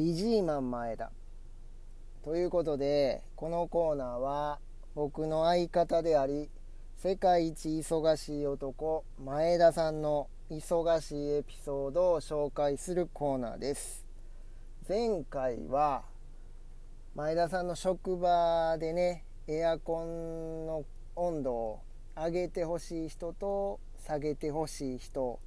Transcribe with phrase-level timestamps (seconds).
[0.00, 1.10] ビジーマン前田。
[2.24, 4.58] ということでこのコーナーは
[4.94, 6.48] 僕の相方であり
[6.96, 14.06] 世界一忙しい男前田さんの忙しいエピソードを紹介するコーナーです。
[14.88, 16.04] 前回は
[17.14, 21.80] 前田さんの職場でねエアコンの温度を
[22.16, 25.38] 上げてほしい人と下げてほしい人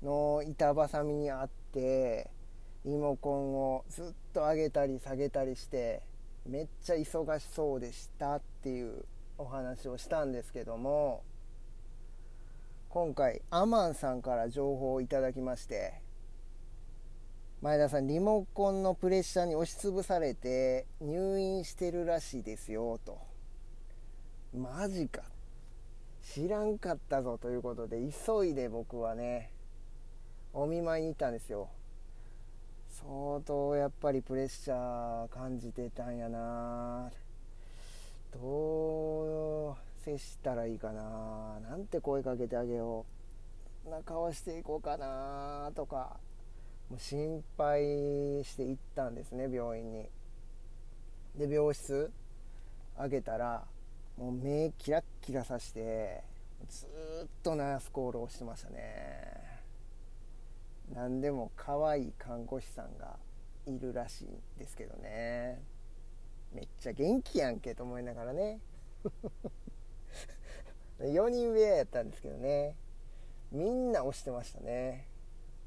[0.00, 2.30] の板挟みにあって
[2.84, 6.02] リモコンをずっと上げたり下げたりして
[6.46, 9.04] めっちゃ忙しそうでしたっていう
[9.38, 11.22] お話をしたんですけども
[12.88, 15.94] 今回アマンさんから情報をいただきまして
[17.62, 23.18] 前田さんリモコンのプレッシャーに押しつぶされて入院してるらしいですよと。
[24.56, 25.22] マジか。
[26.22, 29.50] 知らんかったぞということで急いで僕はね
[30.54, 31.68] お見舞いに行ったんですよ。
[32.90, 37.10] 相当やっぱりプレッシャー感じてたんやな。
[38.32, 41.60] どう接したらいいかな。
[41.60, 43.06] なんて声かけてあげよ
[43.86, 43.90] う。
[43.90, 45.72] な顔していこうかな。
[45.74, 46.18] とか
[46.90, 47.80] もう心配
[48.44, 50.08] して行ったんですね病院に。
[51.36, 52.10] で病室
[52.98, 53.64] 開けたら
[54.18, 56.22] もう目キラッキラさして
[56.68, 56.86] ず
[57.24, 59.49] っとナースコールをしてましたね。
[60.94, 63.16] 何でも可愛い看護師さんが
[63.66, 65.62] いるらしいんですけどね。
[66.52, 68.60] めっちゃ元気やんけと思いながらね。
[70.98, 72.76] 4人上やったんですけどね。
[73.52, 75.06] みんな押してましたね。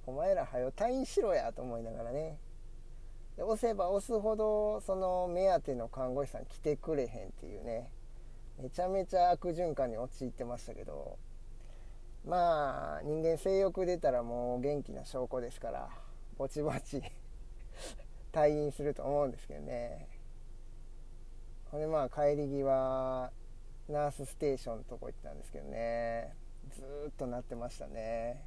[0.05, 2.37] お前らはよ退院しろやと思いながらね。
[3.37, 7.89] で押せば押すほどその目当ての看護師さん来てくれへんっていうね。
[8.59, 11.17] めちゃめちゃ悪循環に陥ってましたけど。
[12.25, 15.89] まあ人間性欲出たらもう元気な証拠ですから
[16.37, 17.01] ぼちぼち
[18.31, 20.07] 退院すると思うんですけどね。
[21.69, 23.31] これまあ帰り際
[23.89, 26.33] ナースステーションのとこ行ったんですけどね。
[26.71, 28.45] ずっとなってましたね。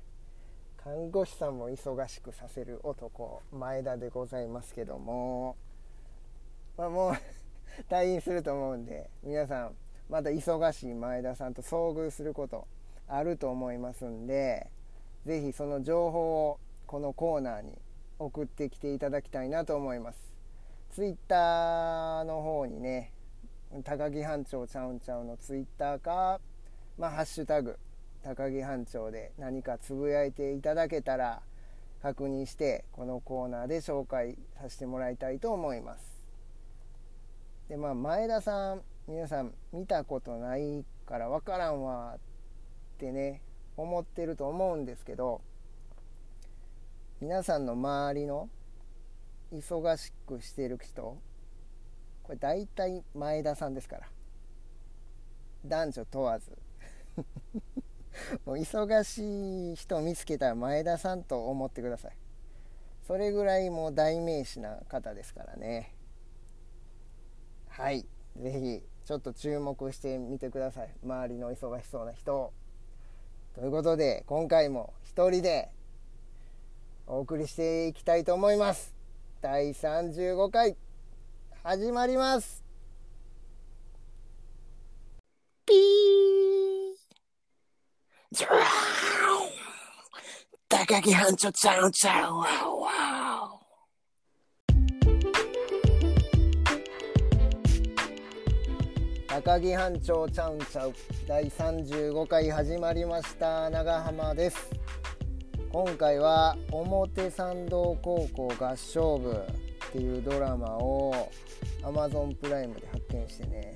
[0.76, 5.56] 看護師さんも忙しくさせる男前田でございますけども。
[6.76, 7.12] まあもう
[7.90, 9.76] 退院すると思うんで皆さん
[10.08, 12.66] また忙しい前田さんと遭遇すること
[13.08, 14.70] あると思いますんで
[15.24, 17.78] 是非その情報をこのコーナーに
[18.18, 20.18] 送ってきていただきたいなと思います。
[20.90, 23.12] ツイッターの方にね
[23.84, 26.40] 高木班長ちゃうんちゃうのツイッターか
[26.96, 27.78] まあハッシュタグ
[28.22, 31.42] 高木班長で何かつぶやいていただけたら
[32.02, 36.22] 確認してこのコーナーで紹介させてもらいたいと思います。
[37.68, 42.16] でまあ前田さん皆さん見たことないから分からんわ
[42.96, 43.42] ってね
[43.76, 45.42] 思ってると思うんですけど
[47.20, 48.48] 皆さんの周りの
[49.52, 51.18] 忙しくしてる人
[52.22, 54.08] これ大体前田さんですから。
[55.64, 56.58] 男女問わず。
[58.44, 62.16] もう忙しい人見つけたら前田さんと思ってください。
[63.06, 65.94] それぐらいもう代名詞な方ですからね。
[67.68, 68.04] はい。
[68.36, 70.92] 是非ちょっと注目してみてください。
[71.04, 72.36] 周りの忙しそうな人。
[72.36, 72.52] を
[73.56, 75.70] ということで今回も一人で
[77.06, 78.94] お送りしていきたいと思います。
[79.40, 80.76] 第35回
[81.62, 82.62] 始まります。
[85.64, 85.76] ピー。
[90.68, 93.25] 高木班長ちゃんちゃんわわ
[99.44, 100.94] 高木班長ちゃうんちゃう
[101.28, 103.68] 第35回始まりました。
[103.68, 104.70] 長浜です。
[105.70, 111.30] 今回は表参道高校合唱部っていうドラマを
[111.82, 113.74] Amazon プライムで発見してね。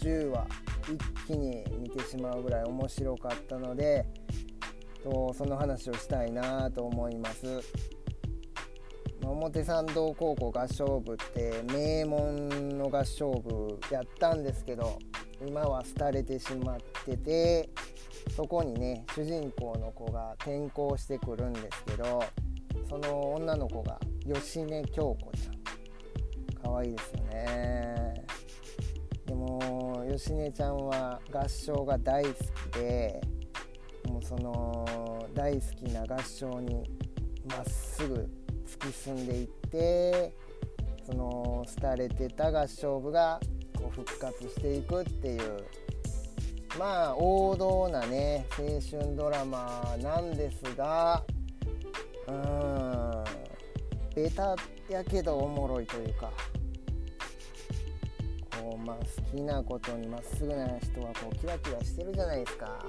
[0.00, 0.46] 10話
[0.88, 4.06] 一気に見てしまうぐらい面白かったので
[5.04, 7.60] とその話をしたいなと思います。
[9.32, 14.98] 表参道高校合唱部って名門の合唱部やったんですけど
[15.46, 17.68] 今は廃れてしまってて
[18.34, 22.22] そこにね主人公の子が転校してくるんですけど
[22.88, 25.56] その女の子が芳根京子ちゃん。
[26.66, 28.14] 可愛いですよね。
[29.26, 32.30] でも芳根ちゃんは合唱が大好
[32.70, 33.20] きで
[34.08, 36.84] もうその大好きな合唱に
[37.48, 38.28] まっすぐ
[38.66, 40.32] 突き進んでいって
[41.04, 43.40] その廃れてた合唱部が
[43.76, 45.64] こう復活していくっていう。
[46.78, 48.66] まあ王道なね青
[49.00, 51.24] 春ドラマなんですが
[52.26, 53.24] うーん
[54.14, 54.54] ベタ
[54.90, 56.30] やけどおもろいというか
[58.60, 62.84] こうまあ好きなことにまっすぐな人はこうキラキラしてるじゃないですか。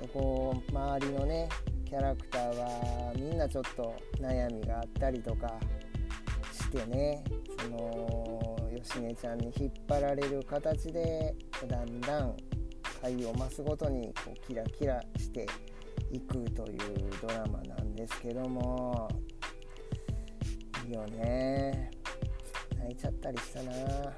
[0.00, 1.50] でこう周りのね
[1.86, 5.52] キャラクターはみんなちょっと悩みがあったりとか
[6.52, 7.22] してね。
[7.60, 11.34] その芳根ちゃんに引っ張られる形で
[11.68, 12.36] だんだん
[13.00, 15.46] 回を増すごとにこうキラキラして
[16.10, 16.78] いくという
[17.22, 19.08] ドラマなんですけども。
[20.86, 21.90] いいよね。
[22.78, 23.72] 泣いちゃったりしたな。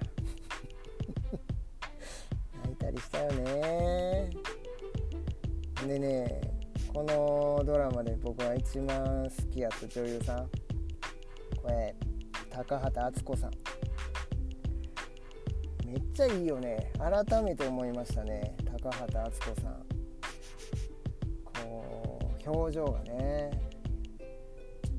[2.64, 4.30] 泣いたりしたよね。
[5.86, 6.47] でね
[6.98, 10.48] このドラマで僕が一番好きやった女優さん。
[11.62, 11.94] これ
[12.50, 13.52] 高畑敦子さん。
[15.86, 16.92] めっちゃいいよね。
[16.98, 18.56] 改めて思いましたね。
[18.64, 19.86] 高畑敦子さん。
[21.44, 23.52] こう表情がね。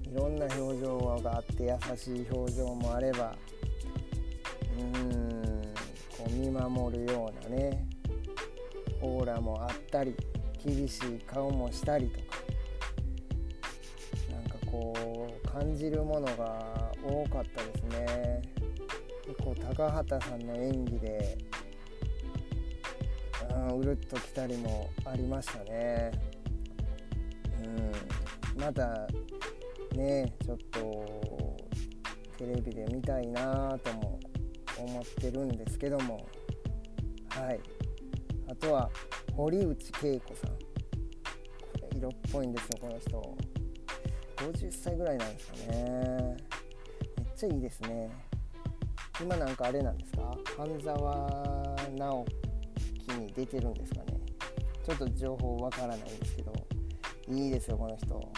[0.09, 3.35] いろんな表情があって優しい表情もあれば
[4.77, 5.61] うーん
[6.17, 7.85] こう見守るようなね
[9.01, 10.15] オーラもあったり。
[10.63, 12.25] 厳しい顔もしたりとか
[14.31, 14.93] なんかこ
[15.43, 18.41] う感じるものが多かったですね。
[19.43, 21.37] こう高畑さんの演技で
[23.51, 26.11] うんうるっときたりもありましたね。
[28.55, 29.07] うんまた
[29.95, 31.57] ねちょっと
[32.37, 34.19] テレビで見たいなとも
[34.77, 36.27] 思ってるんですけども
[37.29, 37.59] はい。
[38.49, 38.89] あとは
[39.39, 40.49] 堀内恵子さん。
[40.49, 40.57] こ
[41.93, 43.37] れ色っぽいんですよこの人。
[44.35, 46.37] 50歳ぐらいなんですかね。
[47.15, 48.09] めっちゃいいですね。
[49.21, 50.35] 今なんかあれなんですか？
[50.57, 52.25] 半沢直
[53.07, 54.19] 樹に出てるんですかね。
[54.85, 56.51] ちょっと情報わからないんですけど
[57.29, 58.31] いいですよこの人。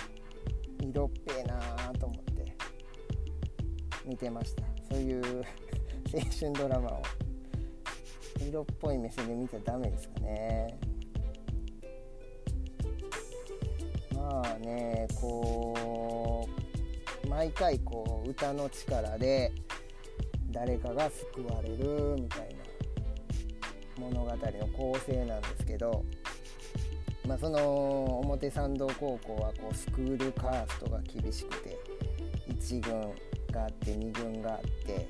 [0.83, 2.55] 色っぺえなーと思って
[4.05, 4.61] 見てました。
[4.91, 5.23] そういう
[6.13, 7.01] 青春ドラマを。
[8.47, 10.77] 色っぽい目線で見ちゃダメですかね。
[14.31, 16.47] まあねこ
[17.25, 19.51] う毎回こう歌の力で
[20.51, 22.55] 誰かが救われるみたい
[23.99, 24.37] な物語の
[24.69, 26.05] 構成なんですけど、
[27.27, 31.77] まあ、その表参道高校はこうスクールカーストが厳しくて
[32.49, 33.01] 1軍
[33.51, 35.09] があって2軍があって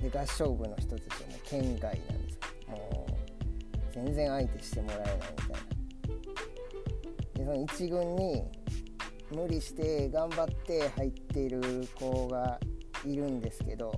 [0.00, 3.12] で合唱部の人たちはもう県外なんですもう
[3.92, 5.53] 全然相手してもらえないみたいな。
[7.44, 8.42] その1軍に
[9.30, 11.60] 無理して頑張って入っている
[11.94, 12.58] 子が
[13.04, 13.92] いるんですけど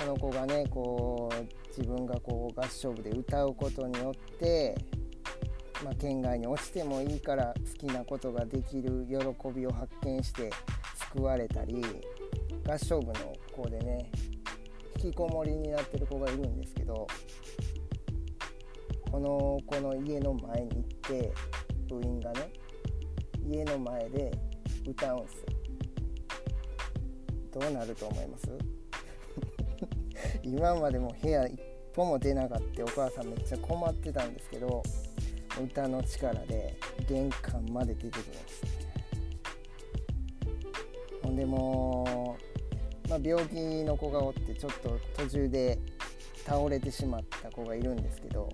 [0.00, 4.74] その子がねこう自分がこう合唱部で歌うことによって、
[5.84, 9.16] まあ、県外に落ちてもいいから好きなことができる喜
[9.54, 10.50] びを発見して
[11.12, 11.84] 救われたり
[12.68, 14.10] 合唱部の子でね
[14.96, 17.06] 引きこもりになってる子がいるんですけど
[19.08, 21.32] この子の家の前に行って
[21.88, 22.52] 部員がね
[23.48, 24.30] 家の前で
[24.86, 25.46] 歌うんすよ。
[27.60, 28.48] どうなると思います？
[30.42, 31.58] 今までも部屋一
[31.94, 34.82] 歩も出なかったお母さんめっちゃ困ってたんですけど
[35.62, 36.74] 歌の力で
[37.08, 38.62] 玄関まで出てくるんです
[41.22, 42.36] ほんでも
[43.06, 45.78] う、まあ、病気の子がおってちょっと途中で
[46.44, 48.48] 倒れてしまった子がいるんですけど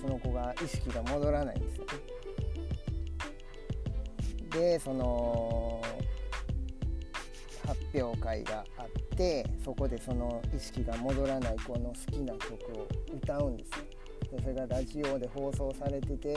[0.00, 1.92] その子が意識が戻らないんですよね。
[4.58, 5.80] でその
[7.64, 8.86] 発表会があっ
[9.16, 13.76] てそこでその意識が戻らない子の好きな曲を歌うんですよ。
[14.32, 16.36] でそれがラジオで放送されてて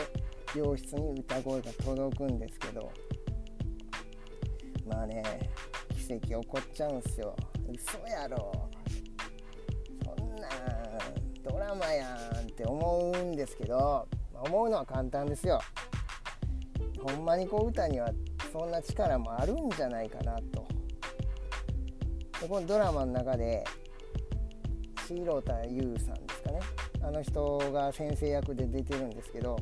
[0.56, 2.92] 病室に歌声が届くんですけど
[4.88, 5.24] まあね
[5.98, 7.36] 奇跡起こっちゃうんすよ。
[7.74, 8.70] 嘘やろ。
[10.06, 10.51] そんなん
[11.44, 15.60] ドラマやんって思うんですけど思うのは簡単ですよ。
[17.03, 18.12] ほんまにこう歌には
[18.51, 20.67] そんな力もあるんじゃないかなと。
[22.41, 23.63] でこのドラマの中で
[25.08, 26.60] 白田優さんですかね。
[27.03, 29.58] あの人が先生役で出てるんですけど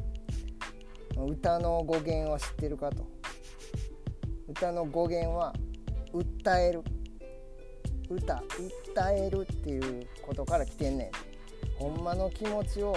[1.16, 3.08] 歌の語源は知ってるかと。
[4.48, 5.54] 歌の語源は
[6.14, 6.84] 訴える。
[8.10, 8.42] 歌
[8.96, 11.12] 訴えるっていうことから来てんねん。
[11.78, 12.96] ほんまの気持ちを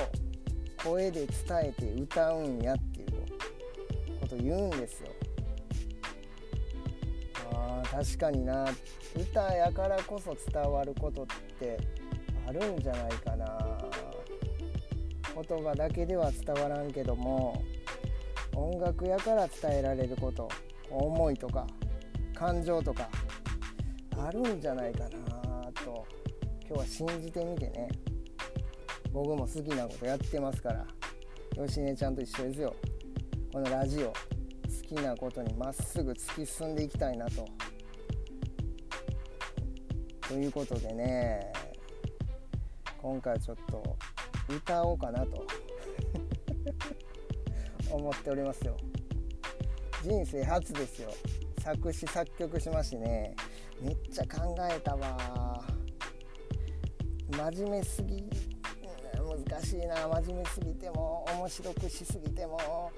[0.83, 2.92] 声で伝えて歌うんやって
[4.33, 5.09] と言うんですよ。
[7.53, 8.67] あー確かにな。
[9.15, 11.27] 歌やからこそ伝わることっ
[11.61, 11.79] て
[12.49, 13.79] あるんじゃないかな。
[15.35, 17.63] 言葉だけでは伝わらんけども
[18.55, 20.47] 音楽やから伝えられること
[20.91, 21.67] 思いとか
[22.35, 23.09] 感情とか
[24.19, 25.09] あるんじゃないかな
[25.85, 26.07] と
[26.69, 27.89] 今日は信じてみてね。
[29.13, 30.87] 僕も好きなことやってますから
[31.67, 32.75] 吉根ちゃんと一緒ですよ。
[33.53, 34.15] このラジオ好
[34.89, 37.47] きなことにまっすぐ突き進んでいきたいなと。
[40.27, 41.53] ということでね
[42.97, 43.99] 今回ちょっと
[44.49, 45.47] 歌おうかなと。
[47.93, 48.75] 思っておりますよ。
[50.03, 51.11] 人生初ですよ。
[51.61, 53.37] 作詞作曲しましてね
[53.83, 55.63] めっちゃ考えたわ。
[57.31, 58.25] 真面目すぎ
[59.47, 60.09] 難しいな。
[60.09, 62.91] 真面目すぎても面白くしすぎても。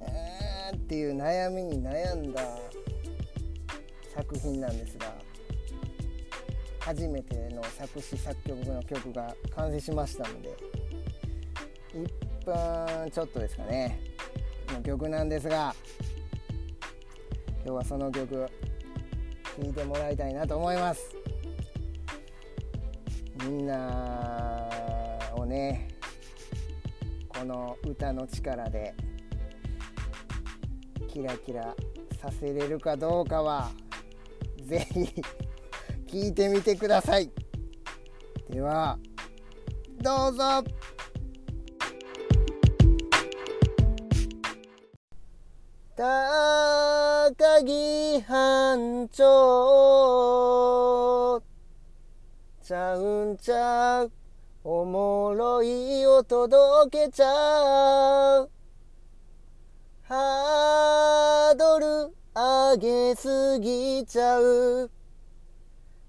[0.00, 2.42] えーっていう悩みに悩んだ
[4.14, 5.14] 作品なんですが
[6.80, 10.56] 初めての作詞作曲の曲が完成しましたので
[11.94, 13.98] 1分ちょっとですかね。
[14.72, 15.74] の曲なんですが
[17.64, 18.48] 今日はその曲
[19.56, 21.14] 聴いてもらいたいなと思います。
[23.44, 24.68] みんな
[25.34, 25.88] をね
[27.28, 28.94] この歌の力で
[31.06, 31.74] キラキラ
[32.20, 33.70] させれるかどうかは
[34.64, 35.22] ぜひ
[36.06, 37.30] 聞いてみてください。
[38.50, 38.98] では
[40.02, 40.62] どうぞ。
[45.96, 47.32] 高
[47.64, 49.24] 木班長。
[52.62, 54.12] ちゃうんちゃう。
[54.64, 58.50] おもろいを届けちゃう。
[60.08, 64.88] ハードル上げすぎちゃう。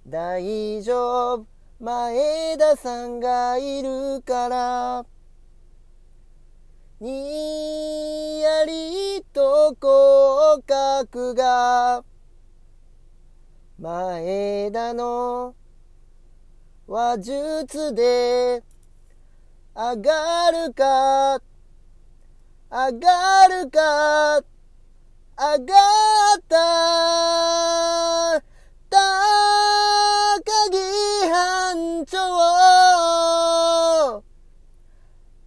[0.05, 1.47] 大丈夫。
[1.79, 5.05] 前田さんがいるから。
[6.99, 12.03] にやりと広角が
[13.79, 15.55] 前田の
[16.85, 18.61] 話術で
[19.75, 21.41] 上がるか。
[22.69, 24.43] 上がるか？
[25.37, 25.73] 上が
[26.37, 26.57] った？
[28.89, 28.97] 高
[30.69, 30.77] 木
[31.29, 32.17] 班長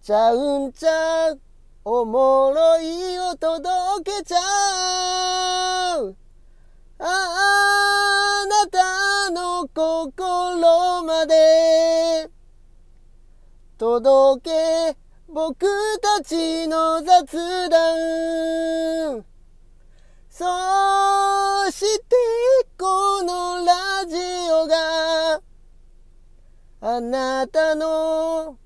[0.01, 1.39] ちゃうんちゃう？
[1.85, 6.15] おもろいを届けちゃう。
[6.97, 12.29] あなたの心まで
[13.77, 14.97] 届け
[15.33, 15.65] 僕
[16.01, 19.23] たちの雑談。
[20.29, 20.45] そ
[21.71, 22.15] して
[22.77, 24.17] このラジ
[24.51, 25.41] オが
[26.81, 28.57] あなたの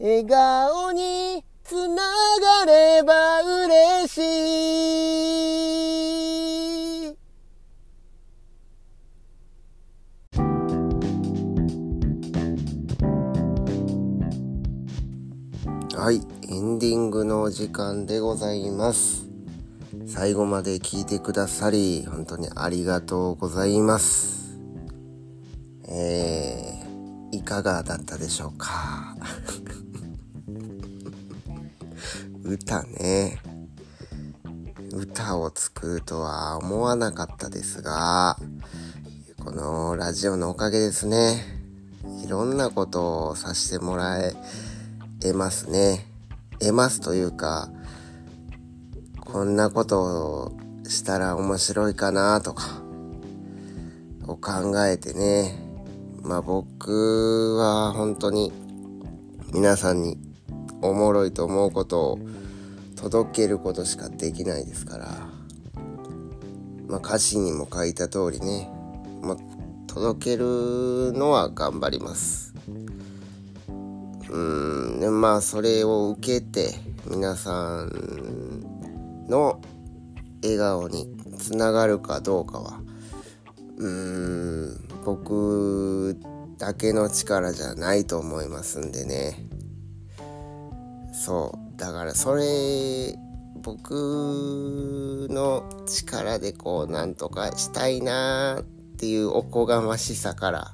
[0.00, 2.02] 笑顔につな
[2.64, 5.27] がれば嬉しい。
[16.68, 19.26] ンディングのお時間でございます。
[20.06, 24.58] 最後まで聞いてくださり、本当にありがとうございます。
[25.88, 29.16] えー、いかがだったでしょうか？
[32.44, 33.40] 歌ね。
[34.92, 38.36] 歌を作るとは思わなかったですが、
[39.42, 41.42] このラジオのおかげですね。
[42.22, 44.36] いろんなことをさせてもらえ、
[45.32, 46.07] ますね。
[46.60, 47.70] 得ますというか、
[49.20, 50.52] こんなことを
[50.84, 52.82] したら面白いかなとか、
[54.26, 55.58] を考えてね。
[56.22, 58.52] まあ僕は本当に
[59.54, 60.18] 皆さんに
[60.82, 62.18] おもろいと思うことを
[62.96, 65.06] 届けることしかできないですから。
[66.86, 68.70] まあ歌詞にも書いた通りね、
[69.22, 69.36] まあ
[69.86, 72.54] 届けるのは頑張ります。
[74.30, 76.74] うんでまあそれを受けて
[77.06, 79.60] 皆さんの
[80.42, 82.80] 笑顔につながるかどうかは
[83.76, 86.18] うーん僕
[86.58, 89.48] だけの力じゃないと思いますんでね。
[91.12, 93.16] そうだからそれ
[93.62, 98.64] 僕の力でこうなんとかしたいなっ
[98.96, 100.70] ていうおこがましさから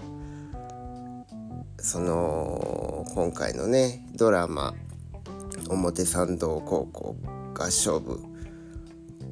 [1.85, 4.73] その今回のねドラマ
[5.69, 7.15] 「表参道高校
[7.55, 8.21] 合唱部」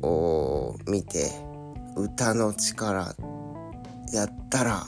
[0.06, 1.30] を見て
[1.96, 3.16] 歌の力
[4.12, 4.86] やったら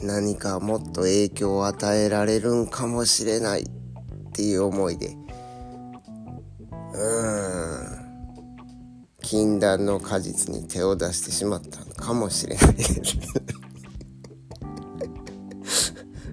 [0.00, 3.66] 何かもっと影響を与えられるんかもしれないっ
[4.32, 5.16] ていう思いで
[6.94, 8.00] うーん
[9.20, 12.74] 禁断の果実に手を出してしまったのかもしれない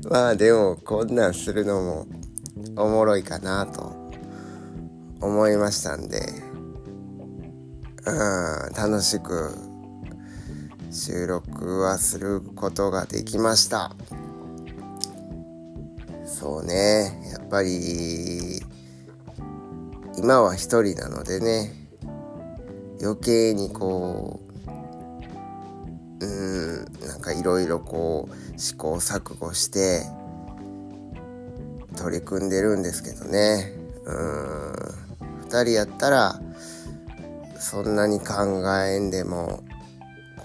[0.10, 2.08] まあでもこんなんするのも
[2.76, 4.12] おもろいかなと
[5.22, 6.48] 思いましたんで。
[8.08, 9.54] うん楽しく
[10.90, 13.92] 収録はすることができました。
[16.26, 18.62] そうねやっぱり
[20.18, 21.74] 今は一人なのでね
[23.02, 24.47] 余計にこう
[26.20, 30.04] うんなんかいろいろこう試行錯誤して
[31.96, 33.74] 取り組んでるんですけどね。
[34.06, 34.74] うん。
[35.48, 36.42] 2人やったら
[37.60, 38.36] そんなに考
[38.86, 39.64] えんでも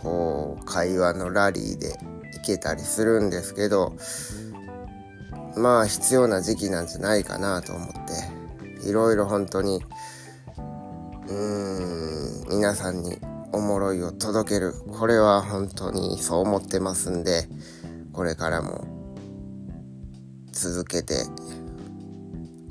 [0.02, 1.99] こう会話のラリーで
[2.37, 3.97] いけたりするんですけど
[5.57, 8.43] まあ必要な時期なんじゃないかなと思って。
[8.85, 9.81] いろいろ本当に
[11.29, 13.17] うーん皆さんに
[13.52, 14.73] おもろいを届ける。
[14.99, 17.47] これは本当にそう思ってますんで
[18.12, 18.87] これからも
[20.52, 21.14] 続けて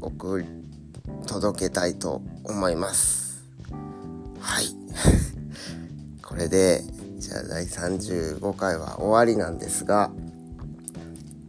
[0.01, 0.45] 送り
[1.27, 3.45] 届けたいと思います。
[4.39, 4.75] はい。
[6.23, 6.83] これで
[7.19, 10.11] じゃあ第35回は終わりなんですが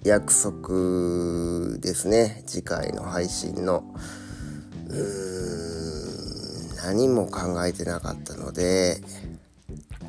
[0.04, 2.42] 約束ですね。
[2.46, 3.84] 次回の配信の
[4.88, 5.31] うん。
[6.82, 9.00] 何も考えてなかったので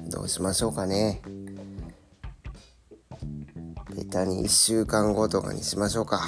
[0.10, 1.22] どうしましょうかね。
[3.96, 6.22] ベタに1週間後とかにしましょうか。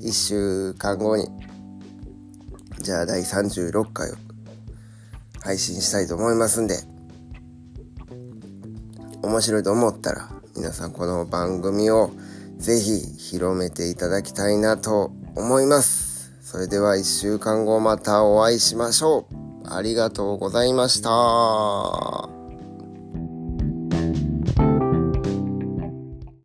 [0.00, 1.26] 1週間後に。
[2.80, 4.14] じゃあ第36回を
[5.42, 6.76] 配信したいと思いますんで
[9.22, 12.10] 面白いと思ったら皆さんこの番組を
[12.56, 16.07] ぜひ広めていただきたいなと思います。
[16.50, 22.17] それでは1週間後またお会いしましょうありがとうございました。